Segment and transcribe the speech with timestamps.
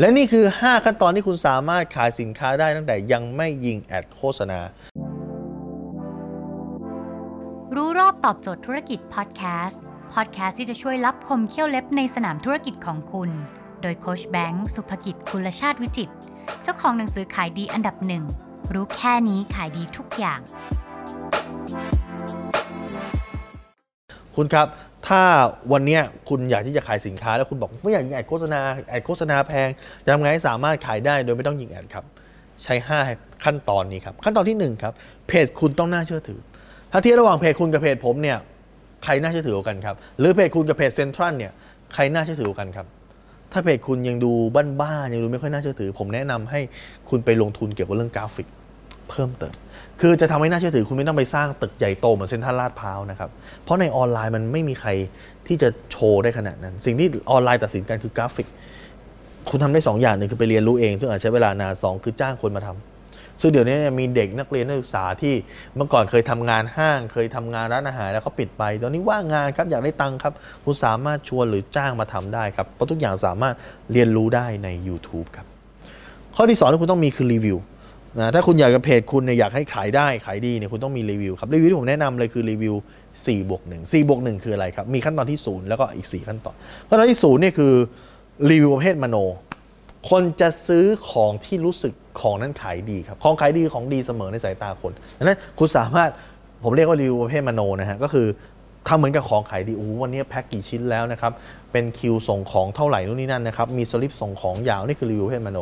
[0.00, 4.60] และนี่คือ 5 ขั้นตอนที่คุณสามารถขายสินค้าได้ตั้งแต่ยังไม่ยิงแอดโฆษณา
[7.74, 9.82] รู้รอบตอบโจทย์ธุรกิจพอดแคสต์
[10.14, 13.30] พอดแคสต์ที่จะช่วยรับคมเขี้ยวเล็บในสนามธุรกิจของคุณ
[13.82, 16.10] โดยโคชแบงค์สุภกิจคุณชาติวิจิต
[16.62, 18.24] เจ้าของหนังสือขายดีอันดับหนึ่ง
[18.74, 20.40] รู้แค่นี้ขายดีทุกอย่าง
[24.36, 24.66] คุณครับ
[25.08, 25.22] ถ้า
[25.72, 25.98] วันนี้
[26.28, 29.68] คุณอยากที่จะขายสินค้า แล้วคุณบอกไม่อยากยิง ad โฆษณา ad โฆษณาแพง
[30.04, 32.04] จะทำไงให้สามารถขายได้โดยไม่ต้องยิง ad ครับ
[32.64, 32.74] ใช้
[33.08, 34.92] 5 ขั้นตอนนี้ครับ ขั้นตอนที่ 1 ครับ
[35.28, 36.40] เพจคุณต้องน่าเชื่อถือ
[36.92, 38.38] ถ้าเทียบระหว่างเพจคุณกับเพจผมเนี่ย
[39.04, 41.52] ใครน่าเชื่อถือกันครับหรือเพจคุณกับเพจเซ็นทรัลเนี่ย
[41.94, 42.86] ใครน่าเชื่อถือกันครับ
[43.52, 44.32] ถ้าเพจคุณยังดู
[44.82, 46.60] บ้านๆยังดูไม่ค่อยน่าเชื่อถือ ผมแนะนำให้
[47.10, 48.48] คุณไปลงทุนเกี่ยวกับเรื่องกราฟิก
[49.10, 49.54] เพิ่มเติม
[50.00, 53.30] คือจะทำให้น่าเชื่อถือคุณไม่ต้องไปสร้างตึกใหญ่โตเหมือนเซ็นทรัลลาดพร้าวนะครับ
[53.64, 54.90] เพราะในออนไลน์มันไม่มีใคร
[55.46, 58.46] ที่จะโชว์ได้ขนาดนั้น สิ่งที่ออนไลน์ตัดสินกันคือกราฟิก
[59.50, 65.34] คุณทำได้2ออย่างหนึ่งคือไปเรียนรู้เอง ซึ่งอาจใช้เวลานานสองคือจ้างคนมาทำซึ่งเดี๋ยวนี้มีเด็กนักเรียนนักศึกษาที่
[65.76, 70.32] เมื่อก่อนเคยทำงานห้าง เคยทำงานร้านอาหารแล้วเขาปิดไป ตอนนี้ว่างงานครับอยากได้ตังค์ครับ
[70.64, 73.54] คุณสามารถชวนหรือจ้างมาทำได้ครับเพราะทุกอย่างสามารถ
[73.92, 75.46] เรียนรู้ได้ใน YouTube ครับ
[76.36, 77.58] ข้อที่สองที่คุณต้องมีคือรีวิว
[78.18, 82.74] นะถ้าคุณอยากจะเพจคุณเนี่ยอยากให้ขายได้ขายดีเนี่ยคุณต้องมีรีวิวครับรีวิวที่ผมแนะนำเลยคือรีวิว
[83.12, 86.54] 4บวก1 4บวก1คืออะไรครับ มีขั้นตอนที่ 0 แล้วก็อีก 4 ขั้นตอน
[86.88, 87.72] ขั้นตอนที่0เนี่ยคือ
[88.50, 89.16] รีวิวประเภทมโน
[90.10, 96.10] คนจะซื้อของที่รู้สึกของนั้นขายดีครับของขายดีของดีเสมอในสายตาคนดังนั้นคุณสามารถ
[96.64, 98.26] ผมเรียกว่ารีวิวประเภทมโนนะฮะก็คือ
[98.88, 101.32] ทำเหมือนกับของขายดีโอ้วันนี้แพ็คกี่ชิ้นแล้วนะครับ
[101.72, 105.58] เป็นคิวส่งของเท่าไหร่นู่นนี่นั่นนะครับมีสลิปส่งของยาวนี่คือรีวิวประเภทมโน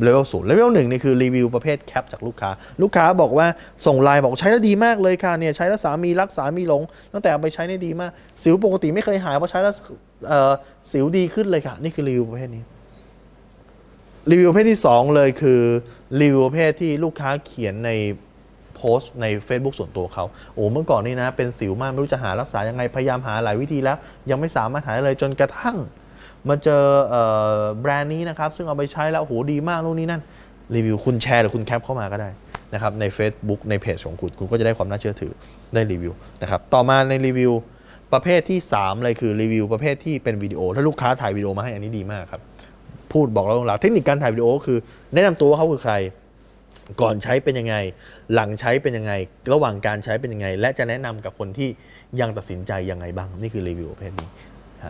[0.00, 2.50] เลเวลศูนย์เลเวลหนึ่งนี่คือรีวิวประเภท cap จากลูกค้า
[2.82, 3.46] ลูกค้าบอกว่า
[3.86, 8.10] ส่งไลน์บอกใช้แล้วดีมากเลยค่ะเนี่ยใช้แล้วสามีรักสามีหลง ตั้งแต่เอาไปใช้ได้ดีมาก
[8.42, 9.74] สิวปกติไม่เคยหายพราะใช้แล้ว
[10.90, 12.62] สิวดีขึ้นเลยค่ะ นี่คือรีวิวประเภทนี้
[14.30, 15.60] รีวิวประเภทที่ 2 เลยคือ
[16.20, 17.90] รีวิวประเภทที่ลูกค้าเขียนใน
[18.76, 23.96] โพสต์ใน Facebook ส่วนตัวเขาโอ้เมื่อก่อนนี่นะ เป็นสิวมาก ไม่รู้จะหารักษายังไง พยายามหาหลายวิธีแล้ว
[24.30, 25.76] ยังไม่สามารถหาได้เลยจนกระทั่ง
[26.48, 26.82] มาเจอ
[27.80, 30.22] แบรนด์นี้นะครับ ซึ่งเอาไปใช้แล้วโหดีมากนู่นนี่นั่น
[30.74, 32.30] รีวิวคุณแชร์หรือคุณแคปเข้ามาก็ได้
[32.74, 35.32] นะครับใน Facebook ในเพจของคุณ คุณก็จะได้ความน่าเชื่อถือ
[35.74, 37.52] ได้รีวิวนะครับต่อมาในรีวิว
[38.12, 42.42] ประเภทที่ 3 เลยคือรีวิวประเภทที่เป็นวิดีโอ ถ้าลูกค้าถ่ายวิดีโอมาให้อันนี้ดีมากครับ
[43.12, 44.78] พูดบอกเราหลักเทคนิคการถ่ายวิดีโอก็คือ
[45.14, 45.94] แนะนำตัวว่าเขาคือใคร
[47.00, 47.76] ก่อนใช้เป็นยังไง
[48.34, 49.12] หลังใช้เป็นยังไง
[49.52, 51.68] ระหว่างการใช้เป็นยังไง และจะแนะนำกับคนที่
[52.20, 54.28] ยังตัดสินใจยังไงบ้าง นี่คือรีวิวประเภทนี้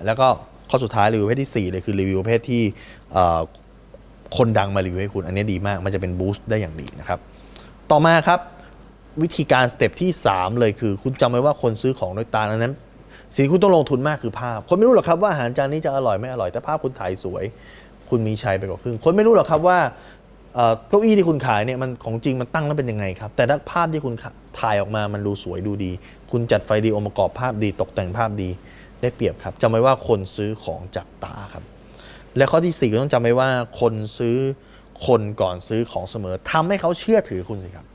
[0.06, 0.28] แล้วก็
[0.72, 2.62] ข้อสุดท้ายรีวิวประเภทที่ 4 เลยคือรีวิวประเภทที่
[4.36, 7.18] คนดังมารีวิวให้คุณ อันนี้ดีมาก มันจะเป็นบูสต์ได้อย่างดีนะครับ
[7.90, 8.40] ต่อมาครับ
[9.22, 12.74] วิธีการสเต็ปที่ 3 เลยคือ คุณจำไว้ว่าคนซื้อของด้วยตาดังนั้น
[13.34, 17.44] สิ่งที่คุณต้องลงทุนมากคือภาพ คนไม่รู้หรอกครับว่าอาหารจานนี้จะอร่อยไม่อร่อยแต่ภาพคุณถ่ายสวย
[18.10, 19.78] คุณมีชัยไปกว่าครึ่งคนไม่รู้หรอกครับว่า
[20.88, 24.14] เก้าอี้ที่คุณขายเนี่ยมันของจริงมันตั้งแล้วเป็นยังไงครับ แต่ถ้าภาพที่คุณ
[24.60, 25.92] ถ่ายออกมามันดูสวยดูดี
[26.30, 28.48] คุณจัดไฟดีองค์ประกอบภาพดีตกแต่งภาพดี
[29.02, 31.64] ได้เปรียบครับจำไว้ว่าคนซื้อของจากตาครับ
[32.36, 34.36] และข้อที่4ก็ต้องจำไว้ว่าคนซื้อ
[35.06, 37.86] คนก่อนซื้อของเสมอทำให้เขาเชื่อถือคุณสิครับ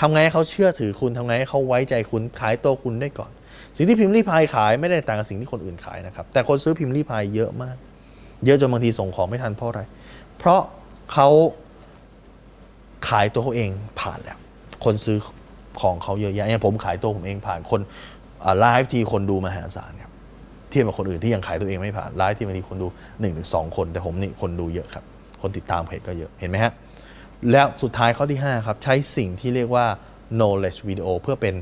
[0.00, 3.30] ทำไงให้เขาเชื่อถือคุณทำไงให้เขาไว้ใจคุณขายตัวคุณได้ก่อน
[3.76, 7.76] สิ่งที่พิมพ์รีพายขายไม่ได้ต่างกับสิ่งที่คนอื่นขายนะครับแต่คนซื้อพิมพ์รีพายเยอะมาก
[8.44, 9.82] เยอะจนบางทีส่งของไม่ทันเพราะอะไร
[10.38, 10.60] เพราะ
[11.12, 11.28] เขา
[13.08, 14.38] ขายตัวเขาเองผ่านแล้ว
[14.84, 15.18] คนซื้อ
[15.80, 17.80] ของเขาเยอะแยะอย่างผมขายตัวผมเองผ่านคน
[18.60, 20.12] ไลฟ์ทีคนดูมหาศาลครับ
[20.70, 25.04] เทียบกับคนอื่นที่ยังขายตัวเองไม่ผ่านไลฟ์ที่บางทีคนดู 1 คนถึง 2 คน แต่ผมนี่คนดูเยอะครับ
[25.42, 26.72] คนติดตามเพจก็เยอะเห็นไหมฮะ
[27.52, 29.86] แล้วสุดท้ายข้อที่ 5 ครับ ใช้สิ่งที่เรียกว่า
[30.38, 31.54] knowledge video เพื่อเป็น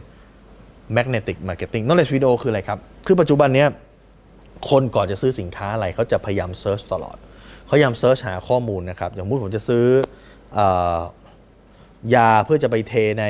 [0.97, 3.69] magnetic marketing knowledge video คืออะไรครับ คือปัจจุบันเนี้ย
[4.71, 7.17] คนก่อนจะซื้อสินค้าอะไรเขาจะพยายาม search ตลอด
[7.67, 9.87] เขาพยายาม search หาข้อมูลนะครับ อย่างสมมุติผมจะซื้อ
[10.59, 10.61] อ
[11.01, 11.05] อ
[12.15, 13.25] ยาเพื่อจะไปเทใน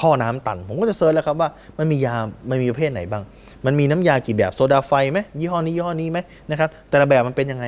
[0.00, 1.48] ท่อน้ำตัน ผมก็จะ search แล้วครับว่า
[1.78, 2.14] มันมียา
[2.50, 3.22] มันมีประเภทไหนบ้าง
[3.66, 6.18] มันมีน้ำยากี่แบบโซดาไฟไหมยี่ห้อนี้ยี่ห้อนี้ไหม
[6.50, 7.66] นะครับแต่ละแบบมันเป็นยังไง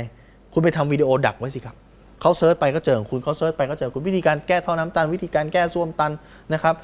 [0.52, 1.76] คุณไปทำวิดีโอดักไว้สิครับ
[2.20, 6.12] เขา search ไปก็เจอคุณเขา search ไปก็เจอคุณวิธีการแก้ท่อน้ำตัน วิธีการแก้ส้วมตัน
[6.52, 6.74] นะครับ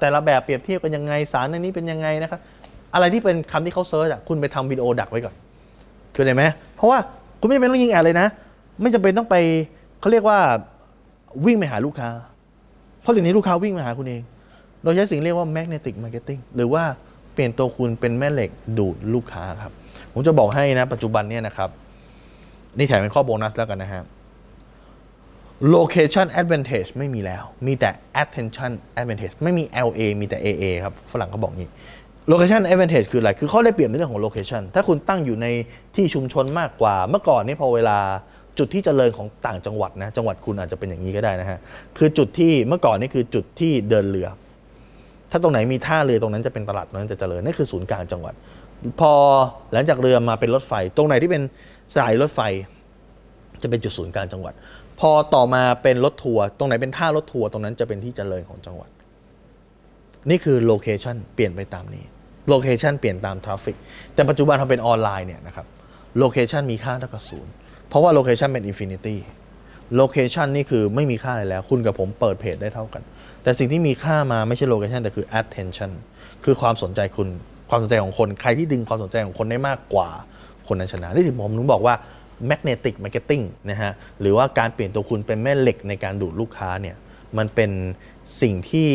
[0.00, 2.40] แต่ละแบบเปรียบเทียบกันยังไงสารในนี้เป็นยังไงนะครับ
[2.94, 5.34] อะไรที่เป็นคำที่เขา search อะคุณไปทำวิดีโอดักไว้ก่อน
[6.14, 6.44] คือเห็นไหม
[6.76, 6.98] เพราะว่า
[7.40, 8.26] คุณไม่จำเป็นต้องยิง ad เลยนะ
[8.82, 9.36] ไม่จำเป็นต้องไป
[10.00, 10.38] เขาเรียกว่า
[11.46, 12.08] วิ่งไปหาลูกค้า
[13.00, 14.22] เพราะเดี๋ยวนี้ลูกค้าวิ่งมาหาคุณเอง
[14.84, 16.84] โดยใช้สิ่งเรียกว่า magnetic marketing หรือว่า
[17.34, 19.72] เปลี่ยนตัวคุณเป็นแม่เหล็กดูดลูกค้าครับ
[20.12, 21.70] ผมจะบอกให้นะปัจจุบันเนี่ยนะครับ
[22.78, 24.02] นี่แถมเป็นข้อโบนัสแล้วกันนะฮะ
[25.74, 27.90] location advantage ไม่มีแล้ว มีแต่
[28.22, 31.70] attention advantage ไม่มี LA มีแต่ AA ครับ ฝรั่งเขาบอกงี้
[32.30, 35.46] location advantage คืออะไร คือข้อได้เปรียบในเรื่องของ location ถ้าคุณตั้งอยู่ใน
[35.94, 37.98] ที่ชุมชนมากกว่า เมื่อก่อนนี่พอเวลา
[38.58, 41.58] จุดที่เจริญของต่างจังหวัดนะ จังหวัดคุณอาจจะเป็นอย่างนี้ก็ได้นะฮะ
[41.98, 44.28] คือจุดที่เมื่อก่อนนี่คือจุดที่เดินเรือ
[45.34, 48.34] ถ้าตรงไหนมีท่าเรือตรงนั้นจะเป็นตลาดตรงนั้นจะเจริญนั่นคือศูนย์กลางจังหวัด
[49.00, 49.12] พอ
[49.72, 51.42] หลังจากเรือมาเป็นรถไฟ ตรงไหนที่เป็น
[51.96, 52.40] สายรถไฟ
[53.62, 54.54] จะเป็นจุดศูนย์กลางจังหวัด
[55.00, 58.90] พอต่อมาเป็นรถทัวร์ตรงไหนเป็นท่ารถทัวร์ตรงนั้นจะเป็นที่เจริญของจังหวัด
[60.30, 62.04] นี่คือ location เปลี่ยนไปตามนี้
[62.48, 63.76] location เปลี่ยนตาม traffic
[64.14, 65.66] แต่ปัจจุบันทำเป็นออนไลน์เนี่ยนะครับ
[66.18, 67.52] location มีค่าเท่ากับศูนย์
[67.88, 73.02] เพราะว่า location เป็น infinity location นี่คือไม่มีค่าอะไรแล้ว คุณกับผมเปิดเพจได้เท่ากัน
[73.42, 75.90] แต่สิ่งที่มีค่ามาไม่ใช่ location แต่คือ attention
[76.44, 77.28] คือความสนใจคุณ
[77.70, 80.10] ความสนใจของคนใครที่ดึงความสนใจของคนได้มากกว่า
[80.68, 81.94] คนนั้นชนะนี่ถึงผมถึงบอกว่า
[82.50, 86.96] magnetic marketing นะฮะหรือว่าการเปลี่ยนตัวคุณเป็นแม่เหล็กในการดูดลูกค้าเนี่ย
[87.38, 87.70] มันเป็น
[88.42, 88.90] สิ่งที่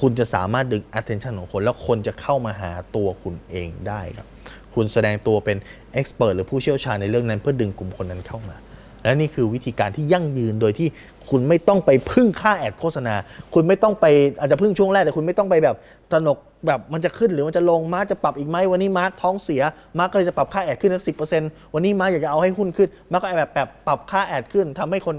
[0.00, 4.26] คุณจะสามารถดึง attention ของคน แล้วคนจะเข้ามาหาตัวคุณเองได้ครับ
[4.74, 5.56] คุณแสดงตัวเป็น
[6.00, 8.56] expert หรือผู้เชี่ยวชาญในเรื่องนั้นเพื่อดึงกลุ่มคนนั้นเข้ามา
[9.02, 10.88] และนี่คือวิธีการที่ยั่งยืนโดยที่
[11.30, 13.14] คุณไม่ต้องไปพึ่งค่า ad โฆษณา
[13.54, 14.06] คุณไม่ต้องไป
[14.40, 15.76] อาจจะพึ่งช่วงแรกแต่คุณไม่ต้องไปแบบ
[16.12, 19.62] ตระหนกแบบมันจะขึ้นหรือมันจะลงมาร์กจะปรับอีกไหมวันนี้มาร์กท้องเสีย
[19.98, 21.12] มาร์กก็เลยจะปรับค่า ad ขึ้นสักสิบ
[21.74, 25.14] วันนี้มาร์กอยากจะเอาให้หุ้นขึ้นมาร์กก็แบบแบบปรับค่า ad ขึ้นทำให้คน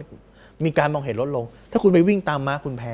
[0.65, 2.93] มีการมองเห็นลดลง ถ้าคุณไปวิ่งตามมาร์กคุณแพ้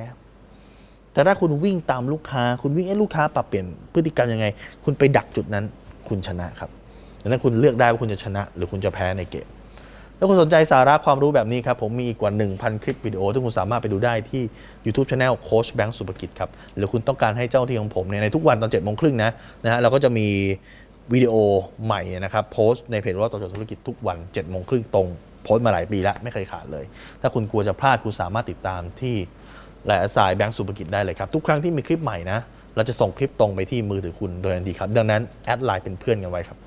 [1.14, 4.46] แต่ถ้าคุณวิ่งตามลูกค้า คุณวิ่งให้ลูกค้าปรับเปลี่ยนพฤติกรรมยังไง
[4.86, 5.66] คุณไปดักจุดนั้น
[6.10, 6.70] คุณชนะครับ
[7.22, 9.48] ดังนั้นคุณเลือกได้ว่าคุณจะชนะ หรือคุณจะแพ้ในเกม
[10.22, 14.44] ถ้าคุณสนใจสาระความรู้แบบนี้ครับ ผมมีอีกกว่า 1,000 คลิปวิดีโอที่คุณสามารถไปดูได้ที่
[14.86, 19.32] YouTube Channel โค้ชแบงค์สุภกิจครับ หรือคุณต้องการให้เจ้าที่ของผมเนี่ยในทุกวันตอน7จ็ดโมงครึ่งนะ
[19.64, 20.28] นะฮะเราก็จะมี
[21.14, 21.34] วิดีโอ
[21.86, 25.08] ใหม่นะครับโพสต์ในเพจว่าต่อจดธุรกิจทุกวัน7จ็ดโมงครึ่งตรง
[25.44, 26.86] โพสต์มาหลายปีแล้วไม่เคยขาดเลย
[27.22, 29.16] ถ้าคุณกลัวจะพลาดคุณสามารถติดตามที่
[29.88, 32.40] และสายแบงก์สุภกิจได้เลยครับ ทุกครั้งที่มีคลิปใหม่นะ
[32.76, 36.58] เราจะส่งคลิปตรงไปที่มือถือคุณโดยทันทีครับ ดังนั้นแอดไลน์เป็นเพื่อนกันไว้ครับ